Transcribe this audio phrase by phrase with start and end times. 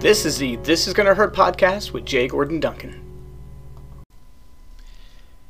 [0.00, 3.02] This is the This Is Gonna Hurt podcast with Jay Gordon Duncan.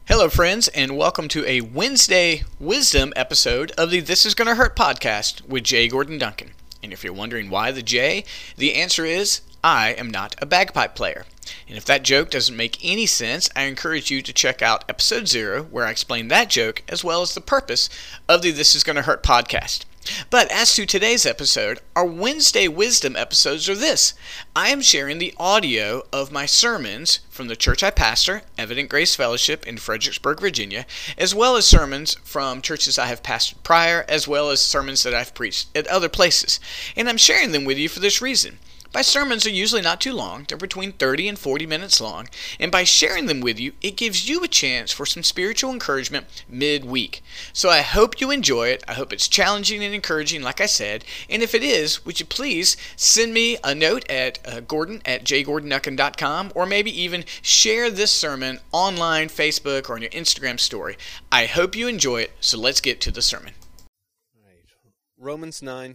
[0.06, 4.74] Hello, friends, and welcome to a Wednesday Wisdom episode of the This Is Gonna Hurt
[4.74, 6.52] podcast with Jay Gordon Duncan.
[6.82, 8.24] And if you're wondering why the J,
[8.56, 11.26] the answer is I am not a bagpipe player.
[11.68, 15.28] And if that joke doesn't make any sense, I encourage you to check out episode
[15.28, 17.90] zero, where I explain that joke as well as the purpose
[18.30, 19.84] of the This Is Gonna Hurt podcast.
[20.30, 24.14] But as to today's episode, our Wednesday Wisdom episodes are this
[24.54, 29.14] I am sharing the audio of my sermons from the church I pastor, Evident Grace
[29.14, 30.86] Fellowship in Fredericksburg, Virginia,
[31.16, 35.14] as well as sermons from churches I have pastored prior, as well as sermons that
[35.14, 36.58] I've preached at other places.
[36.96, 38.58] And I'm sharing them with you for this reason.
[38.98, 42.72] My sermons are usually not too long, they're between 30 and 40 minutes long, and
[42.72, 47.22] by sharing them with you, it gives you a chance for some spiritual encouragement midweek.
[47.52, 48.82] So I hope you enjoy it.
[48.88, 52.26] I hope it's challenging and encouraging, like I said, and if it is, would you
[52.26, 58.10] please send me a note at uh, gordon at jgordonduncan.com or maybe even share this
[58.10, 60.98] sermon online, Facebook, or on your Instagram story.
[61.30, 63.52] I hope you enjoy it, so let's get to the sermon.
[64.44, 64.66] Right.
[65.16, 65.94] Romans 9,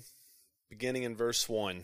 [0.70, 1.84] beginning in verse 1.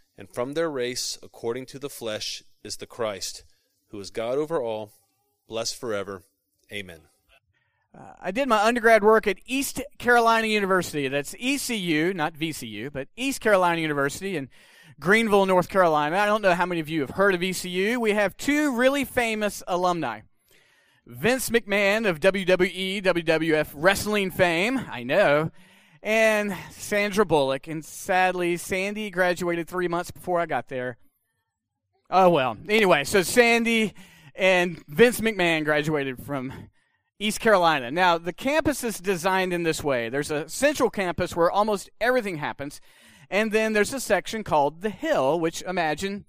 [0.21, 3.43] and from their race, according to the flesh, is the Christ,
[3.87, 4.91] who is God over all,
[5.47, 6.21] blessed forever.
[6.71, 6.99] Amen.
[7.97, 11.07] Uh, I did my undergrad work at East Carolina University.
[11.07, 14.49] That's ECU, not VCU, but East Carolina University in
[14.99, 16.19] Greenville, North Carolina.
[16.19, 17.99] I don't know how many of you have heard of ECU.
[17.99, 20.19] We have two really famous alumni.
[21.07, 25.49] Vince McMahon of WWE, WWF wrestling fame, I know,
[26.03, 27.67] and Sandra Bullock.
[27.67, 30.97] And sadly, Sandy graduated three months before I got there.
[32.09, 32.57] Oh, well.
[32.67, 33.93] Anyway, so Sandy
[34.35, 36.69] and Vince McMahon graduated from
[37.19, 37.91] East Carolina.
[37.91, 42.37] Now, the campus is designed in this way there's a central campus where almost everything
[42.37, 42.81] happens,
[43.29, 46.25] and then there's a section called the Hill, which imagine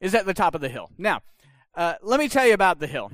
[0.00, 0.90] is at the top of the hill.
[0.98, 1.22] Now,
[1.74, 3.10] uh, let me tell you about the Hill.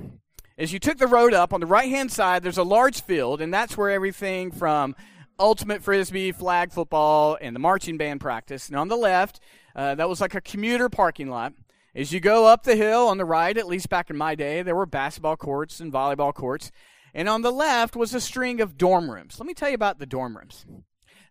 [0.57, 3.41] As you took the road up, on the right hand side, there's a large field,
[3.41, 4.95] and that's where everything from
[5.41, 8.67] ultimate frisbee, flag football, and the marching band practice.
[8.67, 9.39] And on the left,
[9.75, 11.53] uh, that was like a commuter parking lot.
[11.93, 14.61] As you go up the hill on the right, at least back in my day,
[14.61, 16.71] there were basketball courts and volleyball courts.
[17.13, 19.39] And on the left was a string of dorm rooms.
[19.39, 20.65] Let me tell you about the dorm rooms.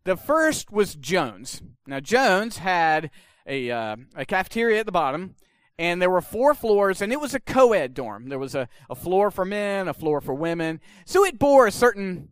[0.05, 1.63] The first was Jones.
[1.87, 3.11] Now, Jones had
[3.47, 5.35] a, uh, a cafeteria at the bottom,
[5.79, 8.29] and there were four floors, and it was a co ed dorm.
[8.29, 10.81] There was a, a floor for men, a floor for women.
[11.07, 12.29] So it bore a certain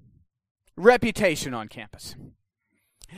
[0.79, 2.17] reputation on campus.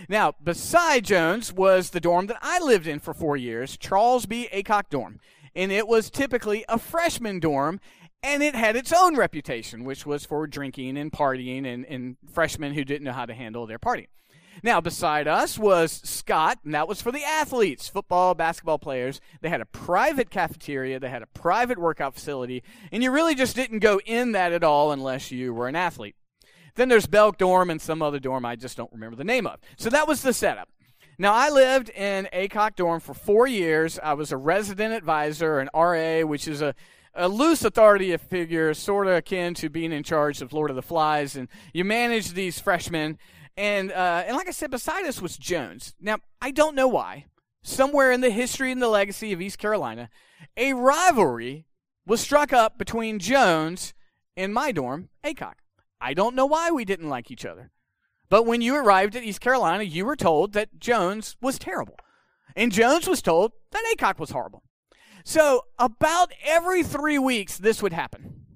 [0.09, 4.49] Now, beside Jones was the dorm that I lived in for four years, Charles B.
[4.53, 5.21] Aycock dorm.
[5.55, 7.81] And it was typically a freshman dorm,
[8.23, 12.75] and it had its own reputation, which was for drinking and partying and, and freshmen
[12.75, 14.09] who didn't know how to handle their party.
[14.63, 19.21] Now, beside us was Scott, and that was for the athletes, football, basketball players.
[19.41, 23.57] They had a private cafeteria, they had a private workout facility, and you really just
[23.57, 26.15] didn't go in that at all unless you were an athlete.
[26.75, 29.61] Then there's Belk Dorm and some other dorm I just don't remember the name of.
[29.77, 30.69] So that was the setup.
[31.21, 33.99] Now, I lived in Aycock Dorm for four years.
[34.03, 36.75] I was a resident advisor, an RA, which is a,
[37.15, 40.83] a loose authority figure, sort of akin to being in charge of Lord of the
[40.83, 41.37] Flies.
[41.37, 43.19] And you manage these freshmen.
[43.55, 45.95] And, uh, and like I said, beside us was Jones.
[46.01, 47.27] Now, I don't know why.
[47.63, 50.09] Somewhere in the history and the legacy of East Carolina,
[50.57, 51.67] a rivalry
[52.07, 53.93] was struck up between Jones
[54.39, 55.57] and my dorm, Aycock.
[56.01, 57.71] I don't know why we didn't like each other.
[58.29, 61.97] But when you arrived at East Carolina, you were told that Jones was terrible.
[62.57, 64.63] And Jones was told that Aycock was horrible.
[65.25, 68.47] So, about every three weeks, this would happen.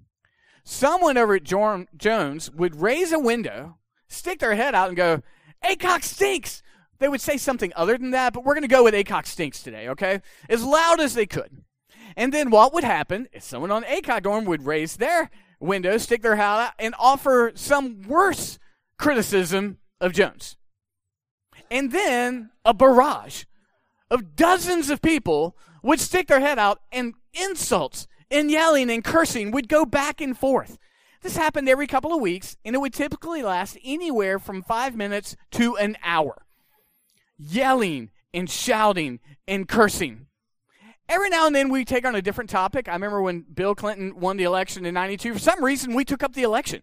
[0.65, 3.77] Someone over at Jones would raise a window,
[4.09, 5.23] stick their head out, and go,
[5.63, 6.63] Aycock stinks.
[7.01, 9.63] They would say something other than that, but we're going to go with Aycock stinks
[9.63, 10.23] today, okay?
[10.49, 11.65] As loud as they could.
[12.17, 15.31] And then what would happen is someone on Aycock dorm would raise their
[15.61, 18.59] window, stick their hat out, and offer some worse
[18.99, 20.57] criticism of Jones.
[21.71, 23.45] And then a barrage
[24.11, 29.51] of dozens of people would stick their head out, and insults and yelling and cursing
[29.51, 30.79] would go back and forth.
[31.23, 35.37] This happened every couple of weeks, and it would typically last anywhere from five minutes
[35.53, 36.43] to an hour.
[37.39, 40.27] Yelling and shouting and cursing.
[41.09, 42.89] Every now and then we take on a different topic.
[42.89, 45.35] I remember when Bill Clinton won the election in 92.
[45.35, 46.83] For some reason, we took up the election.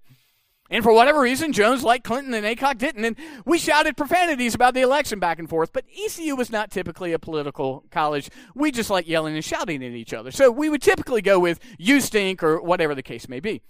[0.70, 3.04] And for whatever reason, Jones liked Clinton and Aycock didn't.
[3.04, 5.74] And we shouted profanities about the election back and forth.
[5.74, 8.30] But ECU was not typically a political college.
[8.56, 10.32] We just like yelling and shouting at each other.
[10.32, 13.64] So we would typically go with you stink or whatever the case may be.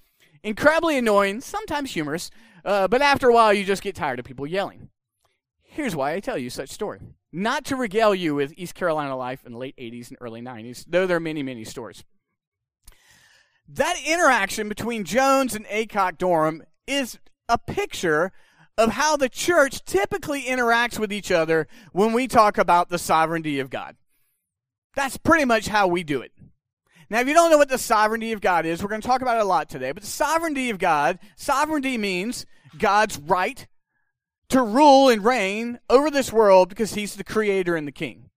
[0.44, 2.30] Incredibly annoying, sometimes humorous,
[2.65, 4.89] uh, but after a while you just get tired of people yelling.
[5.63, 7.00] Here's why I tell you such story.
[7.33, 10.86] Not to regale you with East Carolina life in the late 80s and early 90s,
[10.88, 12.04] though there are many, many stories.
[13.69, 18.33] That interaction between Jones and Aycock Durham is a picture
[18.78, 23.60] of how the church typically interacts with each other when we talk about the sovereignty
[23.60, 23.95] of God.
[24.95, 26.33] That's pretty much how we do it.
[27.10, 29.22] Now, if you don't know what the sovereignty of God is, we're going to talk
[29.22, 29.92] about it a lot today.
[29.92, 32.45] But the sovereignty of God, sovereignty means
[32.78, 33.68] God's right
[34.51, 38.30] to rule and reign over this world because he's the creator and the king.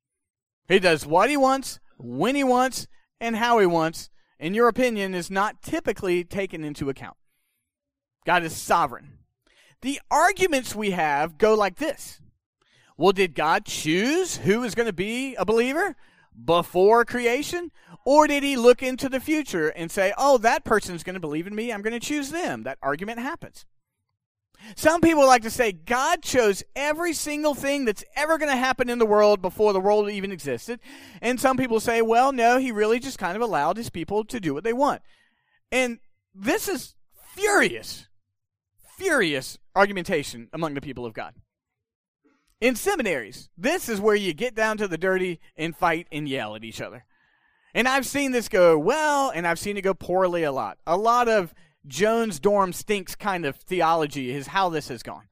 [0.69, 2.87] He does what he wants, when he wants,
[3.21, 7.17] and how he wants, and your opinion is not typically taken into account.
[8.25, 9.19] God is sovereign.
[9.83, 12.21] The arguments we have go like this
[12.97, 15.97] Well, did God choose who is going to be a believer
[16.45, 17.73] before creation?
[18.07, 21.47] Or did he look into the future and say, oh, that person's going to believe
[21.47, 22.63] in me, I'm going to choose them?
[22.63, 23.67] That argument happens.
[24.77, 28.89] Some people like to say God chose every single thing that's ever going to happen
[28.89, 30.81] in the world before the world even existed.
[31.21, 34.41] And some people say, well, no, he really just kind of allowed his people to
[34.41, 35.03] do what they want.
[35.71, 35.99] And
[36.35, 36.95] this is
[37.35, 38.07] furious
[38.97, 41.35] furious argumentation among the people of God.
[42.61, 46.55] In seminaries, this is where you get down to the dirty and fight and yell
[46.55, 47.05] at each other.
[47.75, 50.79] And I've seen this go well, and I've seen it go poorly a lot.
[50.87, 51.53] A lot of
[51.87, 55.29] Jones dorm stinks kind of theology is how this has gone.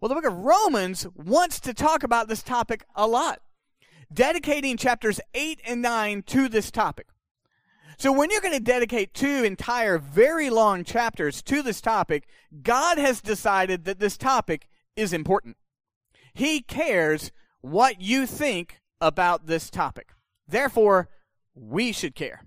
[0.00, 3.40] Well, the book of Romans wants to talk about this topic a lot,
[4.12, 7.06] dedicating chapters 8 and 9 to this topic.
[7.98, 12.26] So when you're going to dedicate two entire, very long chapters to this topic,
[12.62, 15.58] God has decided that this topic is important.
[16.32, 20.14] He cares what you think about this topic.
[20.48, 21.10] Therefore,
[21.54, 22.44] we should care.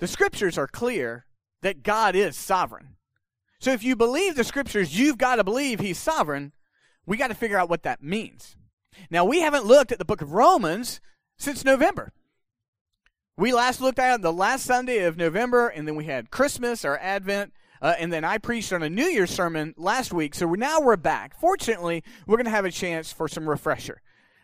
[0.00, 1.26] The scriptures are clear
[1.62, 2.96] that God is sovereign.
[3.60, 6.52] So if you believe the scriptures, you've got to believe he's sovereign.
[7.06, 8.56] We got to figure out what that means.
[9.10, 11.00] Now, we haven't looked at the book of Romans
[11.38, 12.12] since November.
[13.36, 16.84] We last looked at it the last Sunday of November, and then we had Christmas,
[16.84, 20.34] our Advent, uh, and then I preached on a New Year's sermon last week.
[20.34, 21.38] So now we're back.
[21.40, 24.02] Fortunately, we're going to have a chance for some refresher.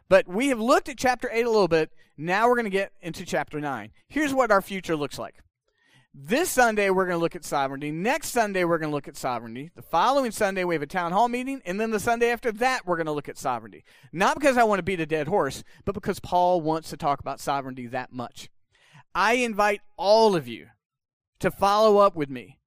[0.09, 1.93] But we have looked at chapter 8 a little bit.
[2.17, 3.91] Now we're going to get into chapter 9.
[4.09, 5.37] Here's what our future looks like.
[6.15, 7.91] This Sunday, we're going to look at sovereignty.
[7.91, 9.71] Next Sunday, we're going to look at sovereignty.
[9.75, 11.61] The following Sunday, we have a town hall meeting.
[11.67, 13.85] And then the Sunday after that, we're going to look at sovereignty.
[14.11, 17.21] Not because I want to beat a dead horse, but because Paul wants to talk
[17.21, 18.49] about sovereignty that much.
[19.15, 20.69] I invite all of you
[21.41, 22.58] to follow up with me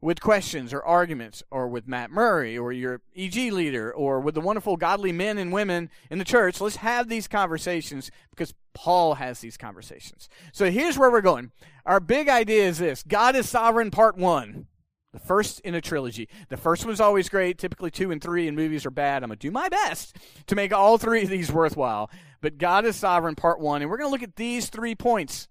[0.00, 4.40] with questions or arguments, or with Matt Murray, or your EG leader, or with the
[4.40, 6.60] wonderful godly men and women in the church.
[6.60, 10.28] Let's have these conversations because Paul has these conversations.
[10.52, 11.52] So here's where we're going.
[11.84, 14.66] Our big idea is this God is sovereign, part one.
[15.12, 16.28] The first in a trilogy.
[16.50, 17.58] The first one's always great.
[17.58, 19.24] Typically, two and three in movies are bad.
[19.24, 20.16] I'm going to do my best
[20.46, 22.10] to make all three of these worthwhile.
[22.40, 23.82] But God is sovereign, part one.
[23.82, 25.48] And we're going to look at these three points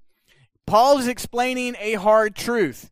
[0.66, 2.92] Paul is explaining a hard truth.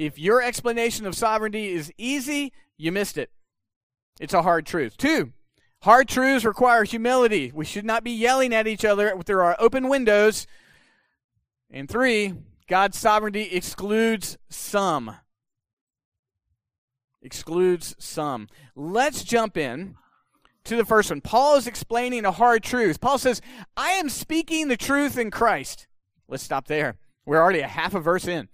[0.00, 3.30] If your explanation of sovereignty is easy, you missed it.
[4.18, 4.96] It's a hard truth.
[4.96, 5.34] Two,
[5.82, 7.52] hard truths require humility.
[7.54, 10.46] We should not be yelling at each other through our open windows.
[11.70, 12.32] And three,
[12.66, 15.16] God's sovereignty excludes some.
[17.20, 18.48] Excludes some.
[18.74, 19.96] Let's jump in
[20.64, 21.20] to the first one.
[21.20, 23.02] Paul is explaining a hard truth.
[23.02, 23.42] Paul says,
[23.76, 25.88] I am speaking the truth in Christ.
[26.26, 26.96] Let's stop there.
[27.26, 28.48] We're already a half a verse in.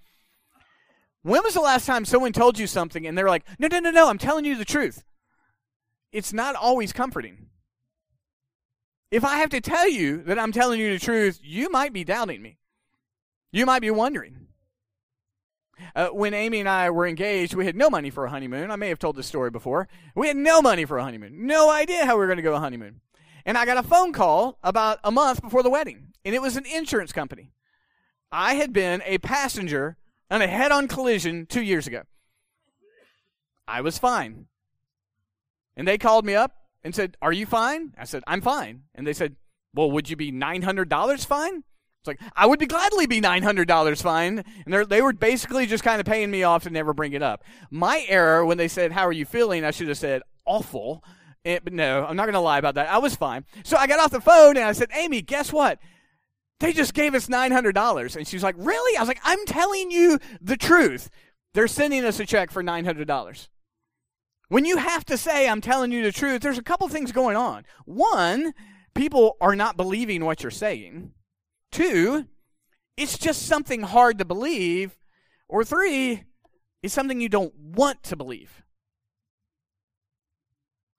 [1.27, 3.91] When was the last time someone told you something and they're like, no, no, no,
[3.91, 5.03] no, I'm telling you the truth?
[6.13, 7.49] It's not always comforting.
[9.11, 12.05] If I have to tell you that I'm telling you the truth, you might be
[12.05, 12.59] doubting me.
[13.51, 14.47] You might be wondering.
[15.97, 18.71] Uh, when Amy and I were engaged, we had no money for a honeymoon.
[18.71, 19.89] I may have told this story before.
[20.15, 21.45] We had no money for a honeymoon.
[21.45, 23.01] No idea how we were going to go a honeymoon.
[23.45, 26.57] And I got a phone call about a month before the wedding, and it was
[26.57, 27.51] an insurance company.
[28.31, 29.97] I had been a passenger
[30.31, 32.03] on a head on collision two years ago.
[33.69, 34.47] I was fine.
[35.77, 36.53] And they called me up
[36.83, 37.95] and said, Are you fine?
[37.99, 38.85] I said, I'm fine.
[38.95, 39.37] And they said,
[39.75, 41.57] Well, would you be $900 fine?
[41.57, 44.45] It's like, I would be gladly be $900 fine.
[44.65, 47.43] And they were basically just kind of paying me off to never bring it up.
[47.71, 49.65] My error when they said, How are you feeling?
[49.65, 51.03] I should have said, Awful.
[51.45, 52.89] And, but no, I'm not going to lie about that.
[52.89, 53.45] I was fine.
[53.65, 55.79] So I got off the phone and I said, Amy, guess what?
[56.61, 58.17] They just gave us $900.
[58.17, 58.97] And she was like, Really?
[58.97, 61.11] I was like, I'm telling you the truth.
[61.55, 63.49] They're sending us a check for $900.
[64.49, 67.37] When you have to say, I'm telling you the truth, there's a couple things going
[67.37, 67.65] on.
[67.85, 68.53] One,
[68.95, 71.13] people are not believing what you're saying.
[71.73, 72.27] Two,
[72.97, 74.97] it's just something hard to believe.
[75.49, 76.25] Or three,
[76.83, 78.63] it's something you don't want to believe.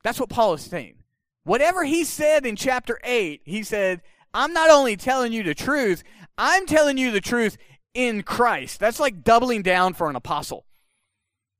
[0.04, 1.04] That's what Paul is saying.
[1.44, 4.02] Whatever he said in chapter 8, he said,
[4.34, 6.04] I'm not only telling you the truth,
[6.38, 7.58] I'm telling you the truth
[7.94, 8.80] in Christ.
[8.80, 10.66] That's like doubling down for an apostle.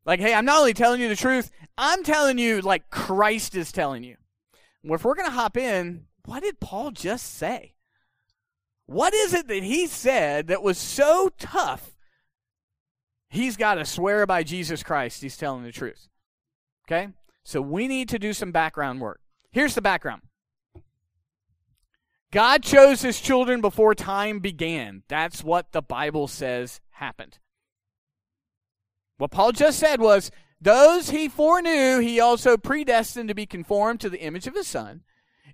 [0.06, 3.72] Like, hey, I'm not only telling you the truth, I'm telling you like Christ is
[3.72, 4.16] telling you.
[4.84, 7.74] Well, if we're going to hop in, what did Paul just say?
[8.86, 11.96] What is it that he said that was so tough?
[13.30, 16.08] He's got to swear by Jesus Christ he's telling the truth.
[16.86, 17.10] Okay?
[17.44, 19.20] So we need to do some background work.
[19.52, 20.22] Here's the background
[22.32, 25.04] God chose his children before time began.
[25.08, 27.40] That's what the Bible says happened.
[29.18, 30.30] What Paul just said was,
[30.60, 35.04] those he foreknew, he also predestined to be conformed to the image of his Son,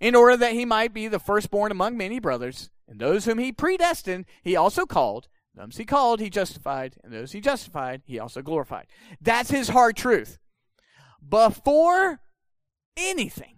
[0.01, 2.69] in order that he might be the firstborn among many brothers.
[2.87, 5.27] And those whom he predestined, he also called.
[5.55, 6.95] Those he called, he justified.
[7.03, 8.87] And those he justified, he also glorified.
[9.21, 10.39] That's his hard truth.
[11.27, 12.19] Before
[12.97, 13.55] anything,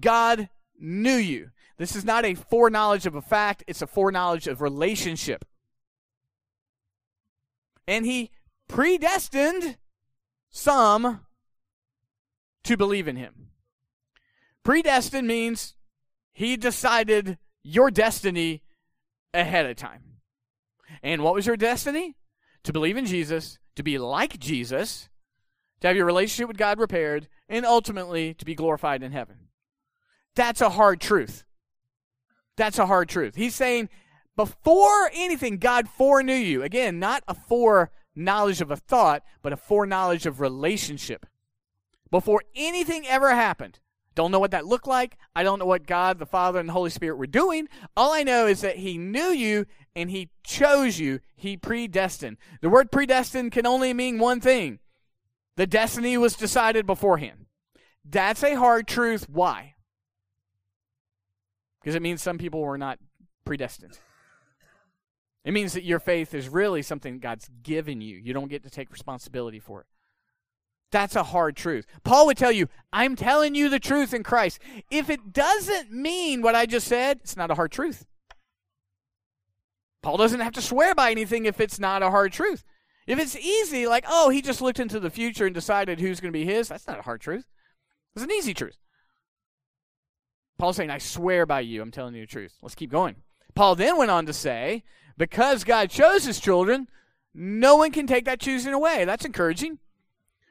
[0.00, 0.48] God
[0.80, 1.50] knew you.
[1.76, 5.44] This is not a foreknowledge of a fact, it's a foreknowledge of relationship.
[7.86, 8.30] And he
[8.68, 9.78] predestined
[10.50, 11.20] some
[12.64, 13.48] to believe in him.
[14.62, 15.74] Predestined means
[16.32, 18.62] he decided your destiny
[19.32, 20.02] ahead of time.
[21.02, 22.16] And what was your destiny?
[22.64, 25.08] To believe in Jesus, to be like Jesus,
[25.80, 29.36] to have your relationship with God repaired, and ultimately to be glorified in heaven.
[30.40, 31.44] That's a hard truth.
[32.56, 33.36] That's a hard truth.
[33.36, 33.90] He's saying,
[34.38, 36.62] before anything, God foreknew you.
[36.62, 41.26] Again, not a foreknowledge of a thought, but a foreknowledge of relationship.
[42.10, 43.80] Before anything ever happened,
[44.14, 45.18] don't know what that looked like.
[45.36, 47.68] I don't know what God, the Father, and the Holy Spirit were doing.
[47.94, 51.20] All I know is that He knew you and He chose you.
[51.36, 52.38] He predestined.
[52.62, 54.78] The word predestined can only mean one thing
[55.58, 57.44] the destiny was decided beforehand.
[58.06, 59.28] That's a hard truth.
[59.28, 59.74] Why?
[61.80, 62.98] Because it means some people were not
[63.44, 63.98] predestined.
[65.44, 68.18] It means that your faith is really something God's given you.
[68.18, 69.86] You don't get to take responsibility for it.
[70.92, 71.86] That's a hard truth.
[72.02, 74.58] Paul would tell you, I'm telling you the truth in Christ.
[74.90, 78.06] If it doesn't mean what I just said, it's not a hard truth.
[80.02, 82.64] Paul doesn't have to swear by anything if it's not a hard truth.
[83.06, 86.32] If it's easy, like, oh, he just looked into the future and decided who's going
[86.32, 87.46] to be his, that's not a hard truth.
[88.14, 88.78] It's an easy truth.
[90.60, 92.58] Paul's saying, I swear by you, I'm telling you the truth.
[92.60, 93.16] Let's keep going.
[93.54, 94.84] Paul then went on to say,
[95.16, 96.86] because God chose his children,
[97.32, 99.06] no one can take that choosing away.
[99.06, 99.78] That's encouraging.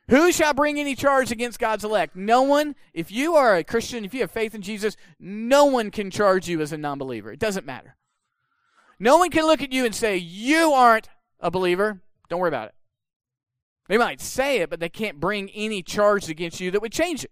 [0.10, 2.16] Who shall bring any charge against God's elect?
[2.16, 2.75] No one.
[2.92, 6.50] If you are a Christian, if you have faith in Jesus, no one can charge
[6.50, 7.32] you as a non believer.
[7.32, 7.96] It doesn't matter.
[9.00, 12.01] No one can look at you and say, You aren't a believer.
[12.30, 12.75] Don't worry about it.
[13.88, 17.24] They might say it, but they can't bring any charge against you that would change
[17.24, 17.32] it.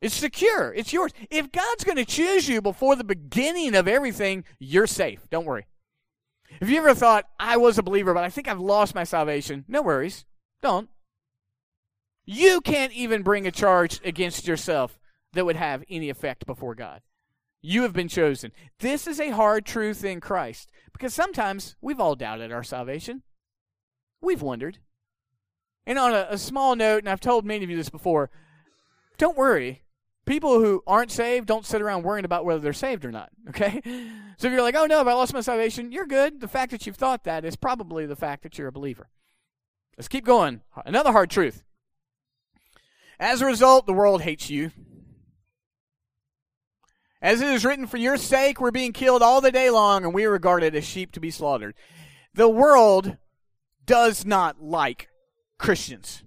[0.00, 0.72] It's secure.
[0.74, 1.12] It's yours.
[1.30, 5.20] If God's going to choose you before the beginning of everything, you're safe.
[5.30, 5.66] Don't worry.
[6.60, 9.64] If you ever thought, I was a believer, but I think I've lost my salvation,
[9.66, 10.24] no worries.
[10.62, 10.88] Don't.
[12.26, 14.98] You can't even bring a charge against yourself
[15.32, 17.00] that would have any effect before God.
[17.60, 18.52] You have been chosen.
[18.78, 23.22] This is a hard truth in Christ because sometimes we've all doubted our salvation.
[24.20, 24.78] We've wondered.
[25.86, 28.30] And on a, a small note, and I've told many of you this before,
[29.18, 29.82] don't worry.
[30.26, 33.30] People who aren't saved don't sit around worrying about whether they're saved or not.
[33.50, 33.80] Okay?
[34.36, 36.40] So if you're like, oh no, if I lost my salvation, you're good.
[36.40, 39.08] The fact that you've thought that is probably the fact that you're a believer.
[39.96, 40.62] Let's keep going.
[40.84, 41.62] Another hard truth.
[43.20, 44.72] As a result, the world hates you.
[47.22, 50.12] As it is written, for your sake we're being killed all the day long, and
[50.12, 51.74] we are regarded as sheep to be slaughtered.
[52.34, 53.16] The world
[53.86, 55.08] does not like
[55.58, 56.24] Christians.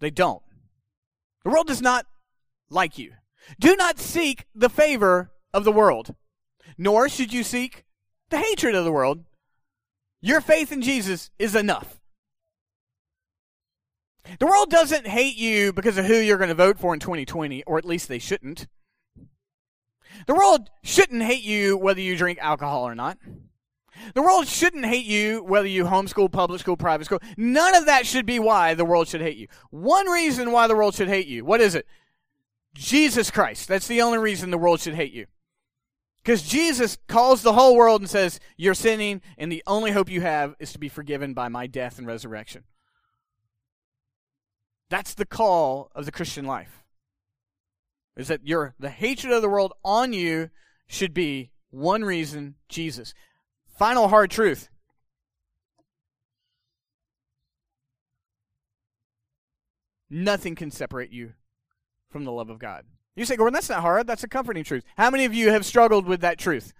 [0.00, 0.42] They don't.
[1.44, 2.06] The world does not
[2.68, 3.12] like you.
[3.58, 6.14] Do not seek the favor of the world,
[6.76, 7.84] nor should you seek
[8.30, 9.24] the hatred of the world.
[10.20, 12.00] Your faith in Jesus is enough.
[14.38, 17.64] The world doesn't hate you because of who you're going to vote for in 2020,
[17.64, 18.66] or at least they shouldn't.
[20.26, 23.18] The world shouldn't hate you whether you drink alcohol or not.
[24.14, 27.20] The world shouldn't hate you whether you homeschool, public school, private school.
[27.36, 29.48] None of that should be why the world should hate you.
[29.70, 31.44] One reason why the world should hate you.
[31.44, 31.86] What is it?
[32.74, 33.68] Jesus Christ.
[33.68, 35.26] That's the only reason the world should hate you.
[36.22, 40.20] Because Jesus calls the whole world and says, You're sinning, and the only hope you
[40.20, 42.64] have is to be forgiven by my death and resurrection.
[44.90, 46.84] That's the call of the Christian life.
[48.16, 50.50] Is that your the hatred of the world on you
[50.86, 53.14] should be one reason, Jesus.
[53.80, 54.68] Final hard truth.
[60.10, 61.32] Nothing can separate you
[62.10, 62.84] from the love of God.
[63.16, 64.06] You say, Gordon, that's not hard.
[64.06, 64.84] That's a comforting truth.
[64.98, 66.74] How many of you have struggled with that truth?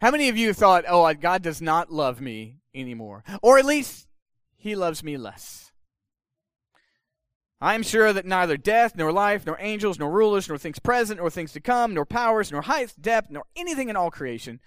[0.00, 3.24] How many of you thought, oh, God does not love me anymore?
[3.42, 4.06] Or at least
[4.56, 5.72] he loves me less?
[7.60, 11.18] I am sure that neither death, nor life, nor angels, nor rulers, nor things present,
[11.18, 14.60] nor things to come, nor powers, nor height, depth, nor anything in all creation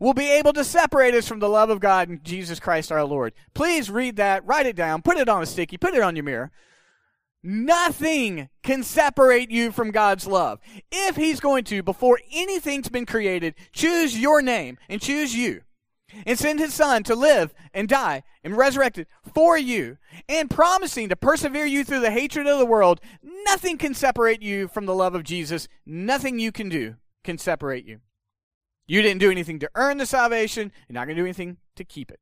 [0.00, 3.04] will be able to separate us from the love of God and Jesus Christ our
[3.04, 3.32] Lord.
[3.54, 6.24] Please read that, write it down, put it on a sticky, put it on your
[6.24, 6.50] mirror.
[7.42, 10.60] Nothing can separate you from God's love.
[10.92, 15.62] If He's going to, before anything's been created, choose your name and choose you
[16.24, 21.16] and send His Son to live and die and resurrected for you and promising to
[21.16, 23.00] persevere you through the hatred of the world,
[23.44, 25.68] nothing can separate you from the love of Jesus.
[25.84, 28.00] Nothing you can do can separate you.
[28.86, 30.72] You didn't do anything to earn the salvation.
[30.88, 32.20] You're not going to do anything to keep it.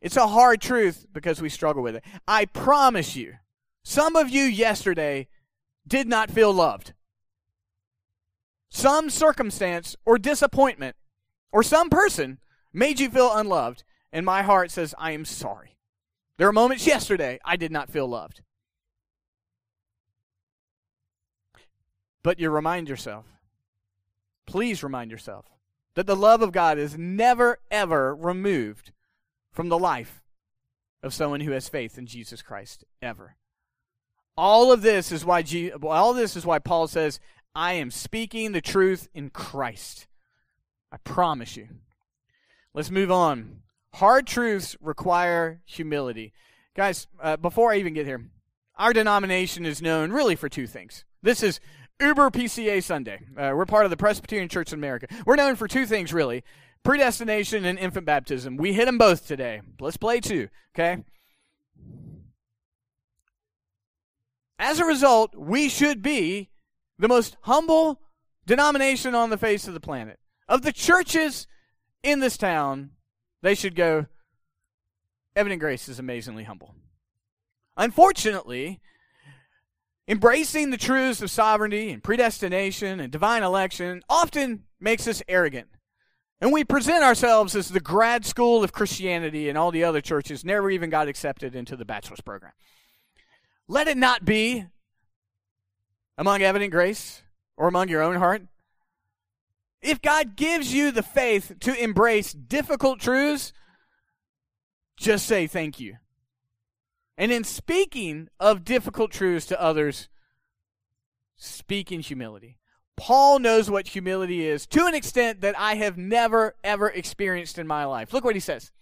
[0.00, 2.04] It's a hard truth because we struggle with it.
[2.26, 3.34] I promise you
[3.84, 5.28] some of you yesterday
[5.86, 6.92] did not feel loved.
[8.68, 10.96] Some circumstance or disappointment
[11.52, 12.38] or some person
[12.72, 15.76] made you feel unloved, and my heart says, I am sorry.
[16.36, 18.42] There were moments yesterday I did not feel loved.
[22.22, 23.24] But you remind yourself,
[24.56, 25.44] please remind yourself,
[25.96, 28.90] that the love of God is never, ever removed
[29.52, 30.22] from the life
[31.02, 33.36] of someone who has faith in Jesus Christ, ever.
[34.34, 37.20] All of this is why G- all this is why Paul says,
[37.54, 40.06] "I am speaking the truth in Christ."
[40.90, 41.68] I promise you.
[42.72, 43.60] Let's move on.
[43.96, 46.32] Hard truths require humility.
[46.74, 48.30] Guys, uh, before I even get here,
[48.78, 51.04] our denomination is known really for two things.
[51.20, 51.60] This is
[52.00, 53.20] Uber PCA Sunday.
[53.36, 55.06] Uh, we're part of the Presbyterian Church in America.
[55.24, 56.44] We're known for two things, really
[56.84, 58.56] predestination and infant baptism.
[58.56, 59.60] We hit them both today.
[59.80, 61.02] Let's play two, okay?
[64.58, 66.48] As a result, we should be
[66.98, 68.00] the most humble
[68.46, 70.20] denomination on the face of the planet.
[70.48, 71.48] Of the churches
[72.04, 72.90] in this town,
[73.42, 74.06] they should go,
[75.34, 76.74] Evident Grace is amazingly humble.
[77.76, 78.80] Unfortunately,
[80.08, 85.68] embracing the truths of sovereignty and predestination and divine election often makes us arrogant.
[86.40, 90.44] And we present ourselves as the grad school of Christianity, and all the other churches
[90.44, 92.52] never even got accepted into the bachelor's program.
[93.68, 94.66] Let it not be
[96.18, 97.22] among evident grace
[97.56, 98.42] or among your own heart.
[99.80, 103.52] If God gives you the faith to embrace difficult truths,
[104.98, 105.96] just say thank you.
[107.18, 110.08] And in speaking of difficult truths to others,
[111.36, 112.58] speak in humility.
[112.96, 117.66] Paul knows what humility is to an extent that I have never, ever experienced in
[117.66, 118.12] my life.
[118.12, 118.72] Look what he says.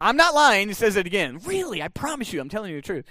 [0.00, 0.68] I'm not lying.
[0.68, 1.38] He says it again.
[1.44, 3.06] Really, I promise you, I'm telling you the truth.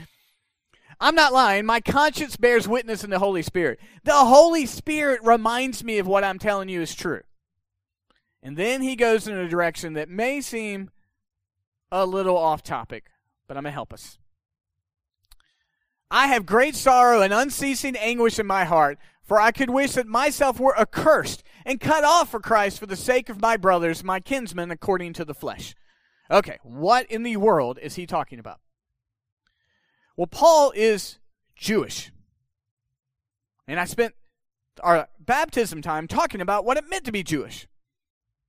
[0.99, 1.65] I'm not lying.
[1.65, 3.79] My conscience bears witness in the Holy Spirit.
[4.03, 7.21] The Holy Spirit reminds me of what I'm telling you is true.
[8.43, 10.91] And then he goes in a direction that may seem
[11.91, 13.05] a little off topic,
[13.47, 14.19] but I'm going to help us.
[16.11, 20.07] I have great sorrow and unceasing anguish in my heart, for I could wish that
[20.07, 24.19] myself were accursed and cut off for Christ for the sake of my brothers, my
[24.19, 25.73] kinsmen, according to the flesh.
[26.29, 28.59] Okay, what in the world is he talking about?
[30.17, 31.17] Well, Paul is
[31.55, 32.11] Jewish.
[33.65, 34.13] And I spent
[34.83, 37.67] our baptism time talking about what it meant to be Jewish.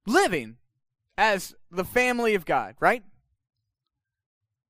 [0.05, 0.57] Living
[1.17, 3.05] as the family of God, right?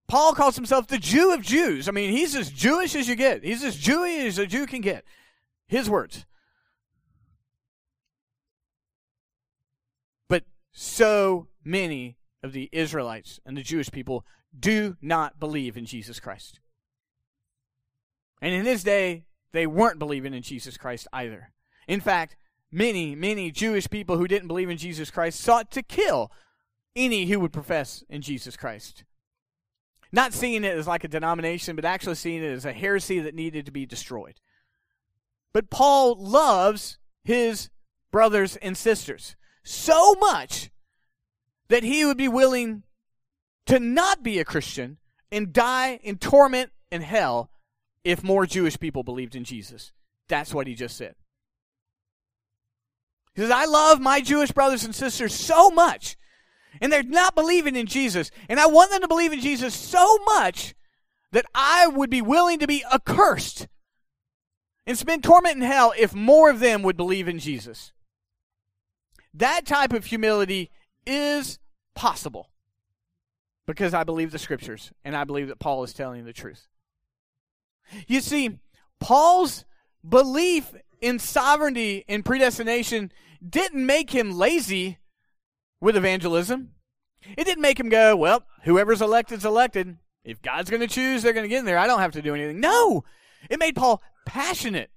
[0.09, 1.89] Paul calls himself the Jew of Jews.
[1.89, 3.45] I mean, he's as Jewish as you get.
[3.45, 5.05] He's as Jewy as a Jew can get.
[5.67, 6.27] His words.
[10.29, 14.27] But so many of the Israelites and the Jewish people
[14.59, 16.61] do not believe in Jesus Christ.
[18.43, 21.53] And in his day, they weren't believing in Jesus Christ either.
[21.87, 22.37] In fact,
[22.71, 26.33] many, many Jewish people who didn't believe in Jesus Christ sought to kill
[26.97, 29.05] any who would profess in Jesus Christ.
[30.13, 33.35] Not seeing it as like a denomination, but actually seeing it as a heresy that
[33.35, 34.41] needed to be destroyed.
[35.53, 37.71] But Paul loves his
[38.11, 40.71] brothers and sisters so much
[41.69, 42.83] that he would be willing
[43.67, 44.99] to not be a Christian
[45.31, 47.51] and die in torment and hell
[48.05, 49.93] if more Jewish people believed in Jesus.
[50.29, 51.15] That's what he just said.
[53.35, 56.17] He says, I love my Jewish brothers and sisters so much,
[56.81, 60.19] and they're not believing in Jesus, and I want them to believe in Jesus so
[60.25, 60.75] much
[61.33, 63.69] that I would be willing to be accursed
[64.87, 67.93] and spend torment in hell if more of them would believe in Jesus.
[69.35, 70.71] That type of humility
[71.07, 71.59] is
[71.95, 72.51] possible
[73.67, 76.69] because I believe the scriptures and I believe that Paul is telling the truth.
[78.07, 78.59] You see,
[79.01, 79.65] Paul's
[80.07, 83.13] belief in sovereignty and predestination
[83.47, 84.99] didn't make him lazy
[85.83, 86.71] with evangelism.
[87.37, 89.99] It didn't make him go, well, whoever's elected's elected.
[90.25, 91.77] If God's going to choose, they're going to get in there.
[91.77, 92.61] I don't have to do anything.
[92.61, 93.05] No!
[93.51, 94.91] It made Paul passionate.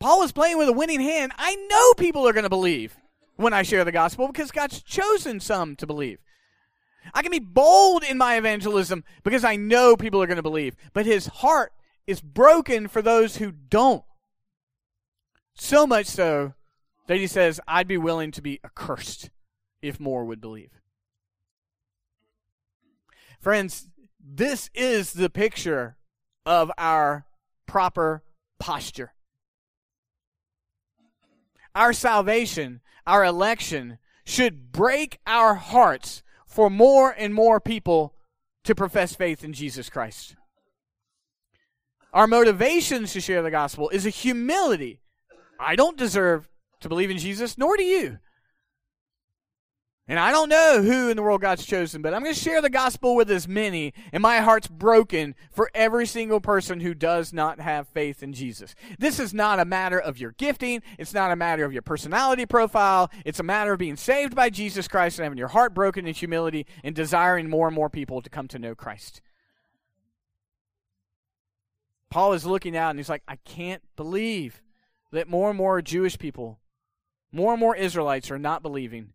[0.00, 1.32] Paul was playing with a winning hand.
[1.38, 2.96] I know people are going to believe
[3.36, 6.18] when I share the gospel because God's chosen some to believe.
[7.14, 10.74] I can be bold in my evangelism because I know people are going to believe.
[10.92, 11.72] But his heart
[12.06, 14.02] is broken for those who don't.
[15.54, 16.54] So much so
[17.06, 19.30] that he says, I'd be willing to be accursed
[19.82, 20.70] if more would believe.
[23.40, 23.88] Friends,
[24.20, 25.96] this is the picture
[26.44, 27.26] of our
[27.66, 28.22] proper
[28.58, 29.12] posture.
[31.74, 38.14] Our salvation, our election, should break our hearts for more and more people
[38.64, 40.34] to profess faith in Jesus Christ.
[42.12, 45.00] Our motivations to share the gospel is a humility.
[45.60, 46.48] I don't deserve
[46.80, 48.18] to believe in Jesus, nor do you.
[50.08, 52.62] And I don't know who in the world God's chosen, but I'm going to share
[52.62, 57.32] the gospel with as many, and my heart's broken for every single person who does
[57.32, 58.76] not have faith in Jesus.
[59.00, 62.46] This is not a matter of your gifting, it's not a matter of your personality
[62.46, 66.06] profile, it's a matter of being saved by Jesus Christ and having your heart broken
[66.06, 69.20] in humility and desiring more and more people to come to know Christ.
[72.10, 74.62] Paul is looking out and he's like, I can't believe
[75.10, 76.60] that more and more Jewish people,
[77.32, 79.12] more and more Israelites are not believing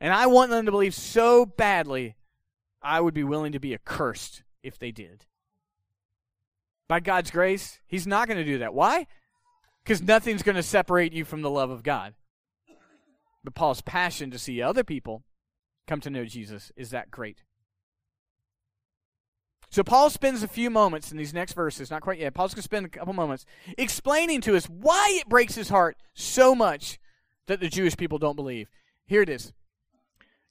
[0.00, 2.16] and I want them to believe so badly,
[2.82, 5.26] I would be willing to be accursed if they did.
[6.88, 8.74] By God's grace, He's not going to do that.
[8.74, 9.06] Why?
[9.82, 12.14] Because nothing's going to separate you from the love of God.
[13.44, 15.22] But Paul's passion to see other people
[15.86, 17.44] come to know Jesus is that great.
[19.70, 22.34] So Paul spends a few moments in these next verses, not quite yet.
[22.34, 23.44] Paul's going to spend a couple moments
[23.76, 26.98] explaining to us why it breaks his heart so much
[27.46, 28.68] that the Jewish people don't believe.
[29.06, 29.52] Here it is.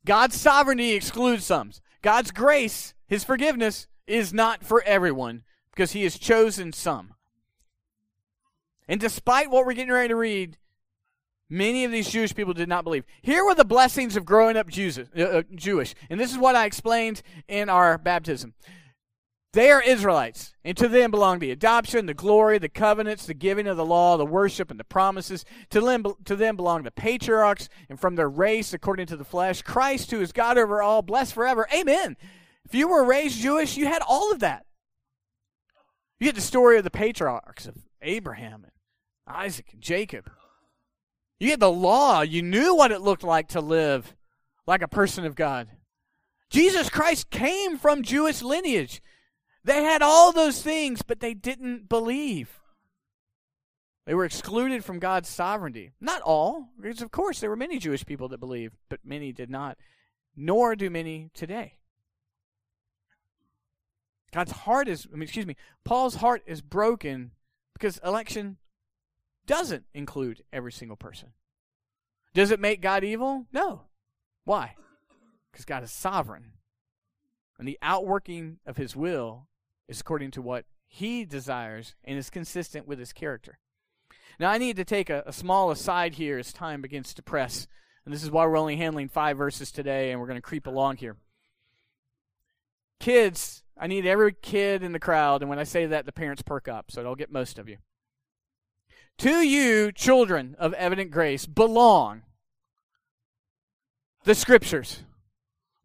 [0.05, 1.71] God's sovereignty excludes some.
[2.01, 7.15] God's grace, his forgiveness, is not for everyone because he has chosen some.
[8.87, 10.57] And despite what we're getting ready to read,
[11.49, 13.03] many of these Jewish people did not believe.
[13.21, 15.95] Here were the blessings of growing up uh, uh, Jewish.
[16.09, 18.53] And this is what I explained in our baptism.
[19.55, 23.67] They are Israelites, and to them belong the adoption, the glory, the covenants, the giving
[23.67, 25.45] of the law, the worship, and the promises.
[25.69, 29.61] To them, to them belong the patriarchs, and from their race, according to the flesh,
[29.61, 31.69] Christ, who is God over all, blessed forever.
[31.73, 32.17] Amen.
[32.65, 34.65] If you were raised Jewish, you had all of that.
[36.19, 38.73] You had the story of the patriarchs of Abraham and
[39.25, 40.29] Isaac and Jacob.
[41.39, 42.23] You had the law.
[42.23, 44.17] You knew what it looked like to live
[44.67, 45.69] like a person of God.
[46.49, 49.01] Jesus Christ came from Jewish lineage.
[49.65, 52.59] They had all those things, but they didn't believe.
[54.05, 55.91] They were excluded from God's sovereignty.
[55.99, 59.49] Not all, because of course there were many Jewish people that believed, but many did
[59.49, 59.77] not.
[60.35, 61.73] Nor do many today.
[64.31, 67.31] God's heart is, I mean, excuse me, Paul's heart is broken
[67.73, 68.57] because election
[69.47, 71.29] doesn't include every single person.
[72.35, 73.47] Does it make God evil?
[73.51, 73.83] No.
[74.43, 74.75] Why?
[75.51, 76.51] Because God is sovereign.
[77.57, 79.47] And the outworking of his will
[79.87, 83.59] is according to what he desires and is consistent with his character.
[84.39, 87.67] Now, I need to take a, a, small aside here as time begins to press.
[88.05, 90.67] And this is why we're only handling five verses today, and we're going to creep
[90.67, 91.15] along here.
[92.99, 96.41] Kids, I need every kid in the crowd, and when I say that, the parents
[96.41, 97.77] perk up, so I'll get most of you.
[99.19, 102.23] To you, children of evident grace, belong
[104.23, 105.03] the scriptures,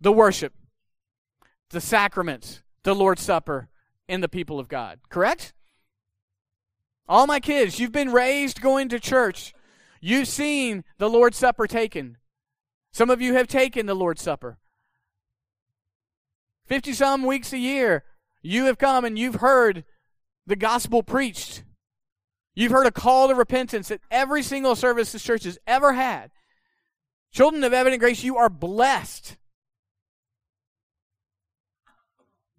[0.00, 0.52] the worship,
[1.70, 3.69] the sacraments, the Lord's Supper,
[4.11, 4.99] in the people of God.
[5.09, 5.55] Correct?
[7.09, 9.55] All my kids, you've been raised going to church.
[10.01, 12.18] You've seen the Lord's Supper taken.
[12.92, 14.59] Some of you have taken the Lord's Supper.
[16.66, 18.05] 50 some weeks a year,
[18.42, 19.85] you have come and you've heard
[20.46, 21.62] the gospel preached.
[22.55, 26.33] You've heard a call to repentance at every single service this church has ever had.
[27.33, 29.37] Children of Evident Grace, you are blessed.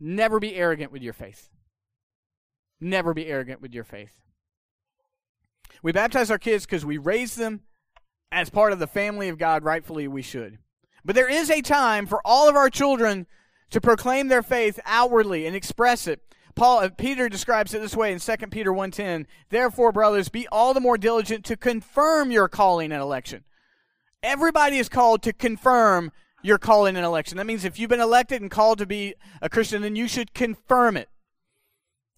[0.04, 1.50] Never be arrogant with your faith.
[2.80, 4.14] Never be arrogant with your faith.
[5.84, 7.62] We baptize our kids because we raise them
[8.32, 10.58] as part of the family of God, rightfully we should.
[11.06, 13.28] But there is a time for all of our children
[13.70, 16.22] to proclaim their faith outwardly and express it.
[16.56, 20.74] Paul uh, Peter describes it this way in 2 Peter 1:10, "Therefore, brothers, be all
[20.74, 23.44] the more diligent to confirm your calling and election."
[24.24, 27.38] Everybody is called to confirm your calling and election.
[27.38, 30.34] That means if you've been elected and called to be a Christian, then you should
[30.34, 31.10] confirm it.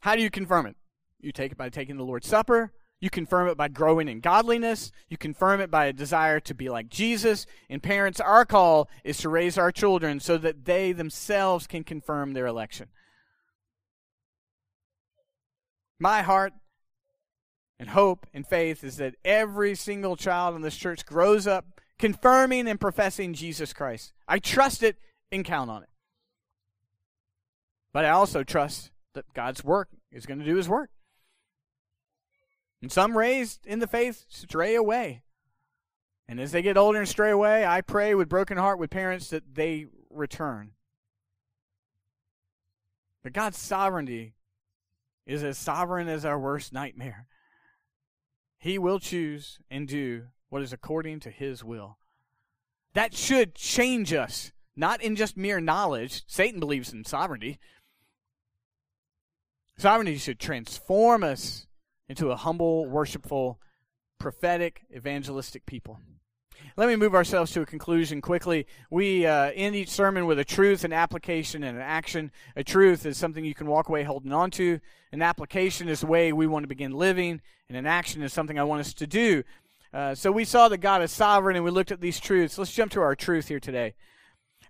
[0.01, 0.75] How do you confirm it?
[1.19, 4.89] You take it by taking the Lord's Supper, you confirm it by growing in godliness.
[5.09, 7.45] You confirm it by a desire to be like Jesus.
[7.69, 12.31] And parents, our call is to raise our children so that they themselves can confirm
[12.31, 12.87] their election.
[15.99, 16.53] My heart
[17.77, 22.67] and hope and faith is that every single child in this church grows up confirming
[22.67, 24.13] and professing Jesus Christ.
[24.27, 24.97] I trust it
[25.31, 25.89] and count on it.
[27.93, 30.89] But I also trust that God's work is going to do his work.
[32.81, 35.23] And some raised in the faith stray away.
[36.27, 39.29] And as they get older and stray away, I pray with broken heart with parents
[39.29, 40.71] that they return.
[43.23, 44.33] But God's sovereignty
[45.25, 47.27] is as sovereign as our worst nightmare.
[48.57, 51.97] He will choose and do what is according to His will.
[52.93, 56.21] That should change us, not in just mere knowledge.
[56.27, 57.57] Satan believes in sovereignty.
[59.79, 61.65] Sovereignty should transform us
[62.07, 63.59] into a humble, worshipful,
[64.19, 65.99] prophetic, evangelistic people.
[66.77, 68.67] Let me move ourselves to a conclusion quickly.
[68.91, 72.31] We uh, end each sermon with a truth, an application, and an action.
[72.55, 74.79] A truth is something you can walk away holding on to.
[75.11, 78.59] An application is the way we want to begin living, and an action is something
[78.59, 79.43] I want us to do.
[79.93, 82.57] Uh, so we saw that God is sovereign, and we looked at these truths.
[82.57, 83.93] Let's jump to our truth here today.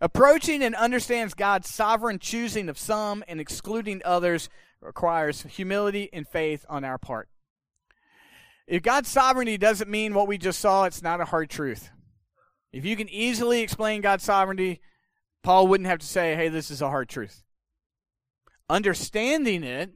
[0.01, 4.49] Approaching and understands God's sovereign choosing of some and excluding others
[4.81, 7.29] requires humility and faith on our part.
[8.67, 11.89] If God's sovereignty doesn't mean what we just saw, it's not a hard truth.
[12.73, 14.81] If you can easily explain God's sovereignty,
[15.41, 17.43] Paul wouldn't have to say, hey, this is a hard truth.
[18.69, 19.91] Understanding it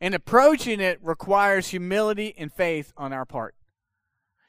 [0.00, 3.56] and approaching it requires humility and faith on our part.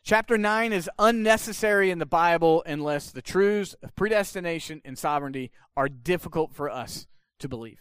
[0.06, 5.90] Chapter 9 is unnecessary in the Bible unless the truths of predestination and sovereignty are
[5.90, 7.08] difficult for us
[7.40, 7.80] to believe.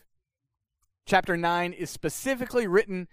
[1.04, 3.08] Chapter 9 is specifically written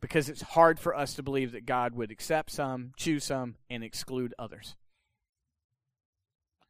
[0.00, 3.84] because it's hard for us to believe that God would accept some, choose some, and
[3.84, 4.76] exclude others.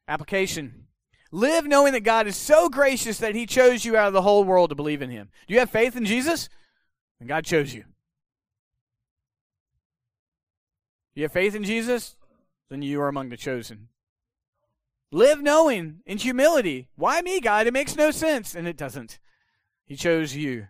[0.09, 0.89] Application
[1.31, 4.43] Live knowing that God is so gracious that He chose you out of the whole
[4.43, 5.29] world to believe in Him.
[5.47, 6.49] Do you have faith in Jesus?
[7.21, 7.85] And God chose you.
[11.19, 12.15] You have faith in Jesus?
[12.71, 13.89] Then you are among the chosen.
[15.11, 16.91] Live knowing in humility.
[16.95, 17.67] Why me, God?
[17.67, 18.55] It makes no sense.
[18.55, 19.19] And it doesn't.
[19.85, 20.69] He chose you.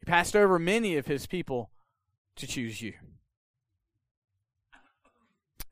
[0.00, 1.70] He passed over many of his people
[2.36, 2.92] to choose you.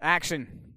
[0.01, 0.73] Action.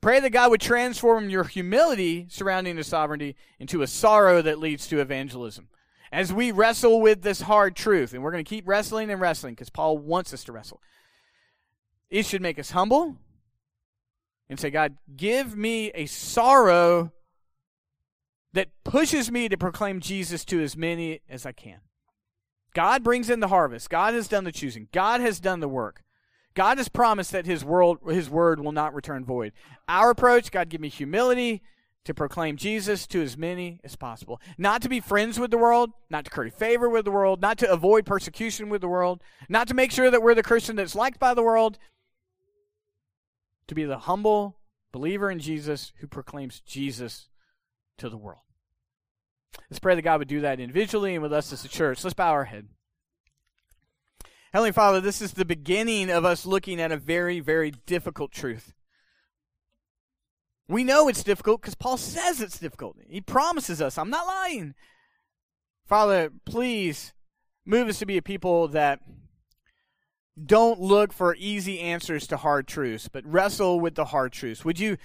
[0.00, 4.86] Pray that God would transform your humility surrounding His sovereignty into a sorrow that leads
[4.86, 5.70] to evangelism.
[6.12, 9.54] As we wrestle with this hard truth, and we're going to keep wrestling and wrestling
[9.54, 10.80] because Paul wants us to wrestle,
[12.10, 13.16] it should make us humble
[14.48, 17.12] and say, God, give me a sorrow
[18.54, 21.80] that pushes me to proclaim Jesus to as many as I can.
[22.74, 23.90] God brings in the harvest.
[23.90, 24.88] God has done the choosing.
[24.92, 26.02] God has done the work.
[26.54, 29.52] God has promised that his world his word will not return void.
[29.86, 31.62] Our approach, God give me humility
[32.04, 34.40] to proclaim Jesus to as many as possible.
[34.56, 37.58] Not to be friends with the world, not to curry favor with the world, not
[37.58, 40.94] to avoid persecution with the world, not to make sure that we're the Christian that's
[40.94, 41.78] liked by the world,
[43.68, 44.58] to be the humble
[44.92, 47.28] believer in Jesus who proclaims Jesus
[47.98, 48.42] to the world.
[49.70, 52.02] Let's pray that God would do that individually and with us as a church.
[52.02, 52.68] Let's bow our head.
[54.52, 58.72] Heavenly Father, this is the beginning of us looking at a very, very difficult truth.
[60.68, 62.96] We know it's difficult because Paul says it's difficult.
[63.08, 63.98] He promises us.
[63.98, 64.74] I'm not lying.
[65.86, 67.12] Father, please
[67.64, 69.00] move us to be a people that
[70.46, 74.64] don't look for easy answers to hard truths, but wrestle with the hard truths.
[74.64, 74.96] Would you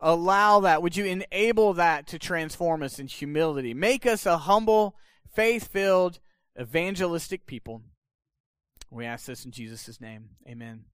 [0.00, 0.82] allow that?
[0.82, 3.74] Would you enable that to transform us in humility?
[3.74, 4.96] Make us a humble,
[5.32, 6.20] faith filled,
[6.58, 7.82] evangelistic people.
[8.90, 10.30] We ask this in Jesus' name.
[10.48, 10.84] Amen.